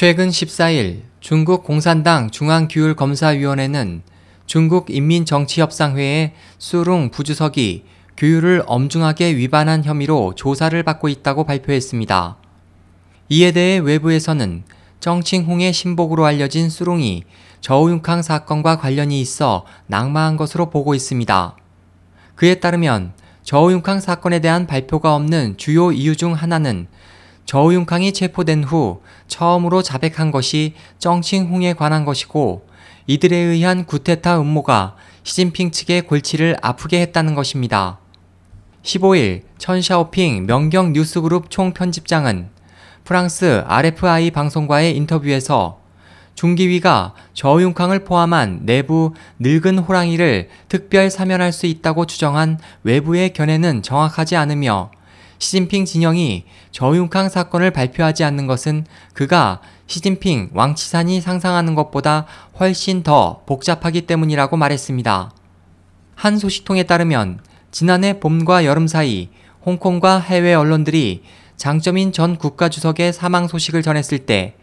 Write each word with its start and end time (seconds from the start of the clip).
최근 0.00 0.30
14일 0.30 1.02
중국 1.20 1.62
공산당 1.62 2.30
중앙규율검사위원회는 2.30 4.00
중국 4.46 4.88
인민정치협상회의 4.88 6.32
수룽 6.56 7.10
부주석이 7.10 7.84
규율을 8.16 8.62
엄중하게 8.64 9.36
위반한 9.36 9.84
혐의로 9.84 10.34
조사를 10.34 10.82
받고 10.84 11.10
있다고 11.10 11.44
발표했습니다. 11.44 12.38
이에 13.28 13.52
대해 13.52 13.76
외부에서는 13.76 14.62
정칭홍의 15.00 15.74
신복으로 15.74 16.24
알려진 16.24 16.70
수룽이 16.70 17.24
저우융캉 17.60 18.22
사건과 18.22 18.78
관련이 18.78 19.20
있어 19.20 19.66
낙마한 19.86 20.38
것으로 20.38 20.70
보고 20.70 20.94
있습니다. 20.94 21.56
그에 22.36 22.54
따르면 22.54 23.12
저우융캉 23.42 24.00
사건에 24.00 24.38
대한 24.38 24.66
발표가 24.66 25.14
없는 25.14 25.58
주요 25.58 25.92
이유 25.92 26.16
중 26.16 26.32
하나는 26.32 26.86
저우융캉이 27.46 28.12
체포된 28.12 28.64
후 28.64 29.00
처음으로 29.28 29.82
자백한 29.82 30.30
것이 30.30 30.74
정칭홍에 30.98 31.74
관한 31.74 32.04
것이고 32.04 32.66
이들에 33.06 33.36
의한 33.36 33.86
구테타 33.86 34.40
음모가 34.40 34.96
시진핑 35.22 35.72
측의 35.72 36.02
골치를 36.02 36.56
아프게 36.62 37.00
했다는 37.00 37.34
것입니다. 37.34 37.98
15일 38.82 39.42
천샤오핑 39.58 40.46
명경 40.46 40.92
뉴스그룹 40.92 41.50
총편집장은 41.50 42.48
프랑스 43.04 43.64
RFI 43.66 44.30
방송과의 44.30 44.96
인터뷰에서 44.96 45.80
중기위가 46.34 47.14
저윤캉을 47.34 48.04
포함한 48.04 48.60
내부 48.62 49.12
늙은 49.40 49.78
호랑이를 49.78 50.48
특별 50.68 51.10
사면할 51.10 51.52
수 51.52 51.66
있다고 51.66 52.06
주장한 52.06 52.58
외부의 52.82 53.32
견해는 53.32 53.82
정확하지 53.82 54.36
않으며 54.36 54.90
시진핑 55.40 55.86
진영이 55.86 56.44
저윤캉 56.70 57.30
사건을 57.30 57.70
발표하지 57.70 58.24
않는 58.24 58.46
것은 58.46 58.84
그가 59.14 59.60
시진핑 59.86 60.50
왕치산이 60.52 61.22
상상하는 61.22 61.74
것보다 61.74 62.26
훨씬 62.60 63.02
더 63.02 63.42
복잡하기 63.46 64.02
때문이라고 64.02 64.56
말했습니다. 64.58 65.32
한 66.14 66.38
소식통에 66.38 66.82
따르면 66.82 67.40
지난해 67.70 68.20
봄과 68.20 68.66
여름 68.66 68.86
사이 68.86 69.30
홍콩과 69.64 70.20
해외 70.20 70.52
언론들이 70.52 71.22
장점인 71.56 72.12
전 72.12 72.36
국가주석의 72.36 73.14
사망 73.14 73.48
소식을 73.48 73.82
전했을 73.82 74.20
때 74.20 74.54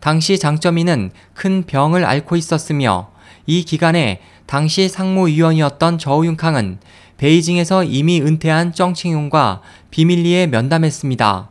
당시 0.00 0.38
장점인은 0.38 1.10
큰 1.34 1.62
병을 1.64 2.06
앓고 2.06 2.36
있었으며 2.36 3.10
이 3.46 3.64
기간에 3.64 4.22
당시 4.46 4.88
상무위원이었던 4.88 5.98
저우융캉은 5.98 6.78
베이징에서 7.22 7.84
이미 7.84 8.20
은퇴한 8.20 8.72
정칭용과 8.72 9.60
비밀리에 9.92 10.48
면담했습니다. 10.48 11.50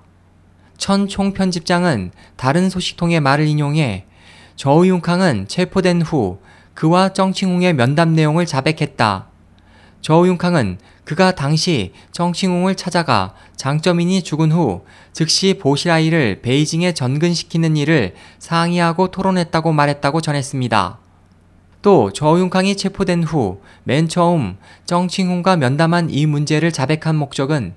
천 0.78 1.08
총편집장은 1.08 2.12
다른 2.36 2.70
소식통의 2.70 3.22
말을 3.22 3.48
인용해 3.48 4.04
저우융캉은 4.58 5.48
체포된 5.48 6.02
후 6.02 6.42
그와 6.74 7.14
정칭홍의 7.14 7.72
면담 7.76 8.16
내용을 8.16 8.46
자백했다. 8.46 9.28
저우융캉은 10.02 10.78
그가 11.06 11.36
당시 11.36 11.94
정칭홍을 12.12 12.76
찾아가 12.76 13.34
장점인이 13.56 14.24
죽은 14.24 14.52
후 14.52 14.84
즉시 15.14 15.58
보시라이를 15.58 16.42
베이징에 16.42 16.94
전근시키는 16.94 17.78
일을 17.78 18.16
상의하고 18.40 19.08
토론했다고 19.08 19.72
말했다고 19.72 20.20
전했습니다. 20.20 21.00
또 21.82 22.12
저우융캉이 22.14 22.78
체포된 22.78 23.24
후 23.24 23.62
맨 23.84 24.08
처음 24.08 24.58
정칭홍과 24.86 25.58
면담한 25.58 26.10
이 26.12 26.26
문제를 26.26 26.72
자백한 26.72 27.16
목적은 27.16 27.74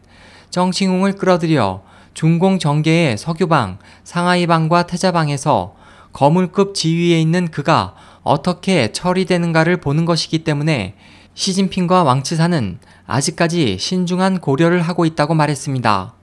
정칭홍을 0.50 1.14
끌어들여 1.14 1.83
중공 2.12 2.58
정계의 2.58 3.19
석유방, 3.19 3.78
상하이방과 4.05 4.86
태자방에서 4.86 5.75
거물급 6.12 6.75
지위에 6.75 7.20
있는 7.20 7.48
그가 7.50 7.94
어떻게 8.22 8.92
처리되는가를 8.92 9.78
보는 9.78 10.05
것이기 10.05 10.44
때문에 10.44 10.94
시진핑과 11.34 12.05
왕치사는 12.05 12.78
아직까지 13.06 13.78
신중한 13.78 14.38
고려를 14.41 14.81
하고 14.82 15.04
있다고 15.04 15.34
말했습니다. 15.34 16.15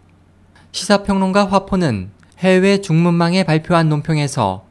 시사평론가 0.71 1.49
화포는 1.49 2.11
해외 2.39 2.79
중문망에 2.79 3.43
발표한 3.43 3.89
논평에서 3.89 4.63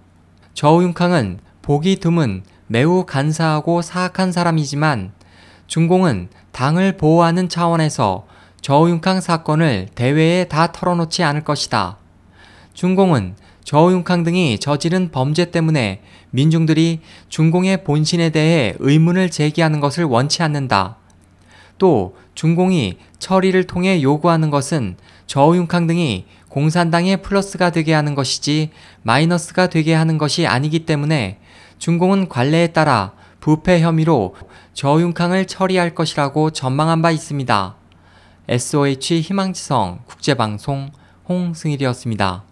저우융캉은 0.54 1.40
보기 1.60 1.96
드문 1.96 2.42
매우 2.72 3.04
간사하고 3.04 3.82
사악한 3.82 4.30
사람이지만 4.30 5.10
중공은 5.66 6.28
당을 6.52 6.98
보호하는 6.98 7.48
차원에서 7.48 8.28
저우융캉 8.60 9.20
사건을 9.20 9.88
대회에 9.96 10.44
다 10.44 10.70
털어놓지 10.70 11.24
않을 11.24 11.42
것이다. 11.42 11.96
중공은 12.72 13.34
저우융캉 13.64 14.22
등이 14.22 14.60
저지른 14.60 15.10
범죄 15.10 15.50
때문에 15.50 16.02
민중들이 16.30 17.00
중공의 17.28 17.82
본신에 17.82 18.30
대해 18.30 18.76
의문을 18.78 19.32
제기하는 19.32 19.80
것을 19.80 20.04
원치 20.04 20.44
않는다. 20.44 20.96
또 21.76 22.14
중공이 22.36 22.98
처리를 23.18 23.64
통해 23.64 24.00
요구하는 24.00 24.48
것은 24.48 24.96
저우융캉 25.26 25.88
등이 25.88 26.24
공산당의 26.48 27.22
플러스가 27.22 27.70
되게 27.70 27.94
하는 27.94 28.14
것이지 28.14 28.70
마이너스가 29.02 29.66
되게 29.66 29.92
하는 29.92 30.18
것이 30.18 30.46
아니기 30.46 30.86
때문에 30.86 31.40
중공은 31.80 32.28
관례에 32.28 32.68
따라 32.68 33.12
부패 33.40 33.80
혐의로 33.80 34.36
저윤캉을 34.74 35.46
처리할 35.46 35.94
것이라고 35.94 36.50
전망한 36.50 37.00
바 37.00 37.10
있습니다. 37.10 37.74
SOH 38.48 39.22
희망지성 39.22 40.00
국제방송 40.06 40.90
홍승일이었습니다. 41.26 42.49